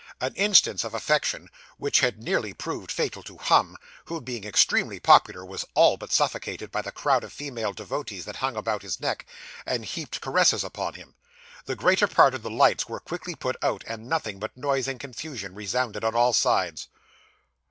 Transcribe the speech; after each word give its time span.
An 0.19 0.33
instance 0.33 0.83
of 0.83 0.95
affection, 0.95 1.47
which 1.77 1.99
had 1.99 2.23
nearly 2.23 2.55
proved 2.55 2.91
fatal 2.91 3.21
to 3.21 3.37
Humm, 3.37 3.77
who, 4.05 4.19
being 4.19 4.45
extremely 4.45 4.99
popular, 4.99 5.45
was 5.45 5.63
all 5.75 5.95
but 5.95 6.11
suffocated, 6.11 6.71
by 6.71 6.81
the 6.81 6.91
crowd 6.91 7.23
of 7.23 7.31
female 7.31 7.71
devotees 7.71 8.25
that 8.25 8.37
hung 8.37 8.55
about 8.55 8.81
his 8.81 8.99
neck, 8.99 9.27
and 9.63 9.85
heaped 9.85 10.19
caresses 10.19 10.63
upon 10.63 10.95
him. 10.95 11.13
The 11.65 11.75
greater 11.75 12.07
part 12.07 12.33
of 12.33 12.41
the 12.41 12.49
lights 12.49 12.89
were 12.89 12.99
quickly 12.99 13.35
put 13.35 13.57
out, 13.61 13.83
and 13.85 14.07
nothing 14.09 14.39
but 14.39 14.57
noise 14.57 14.87
and 14.87 14.99
confusion 14.99 15.53
resounded 15.53 16.03
on 16.03 16.15
all 16.15 16.33
sides. 16.33 16.87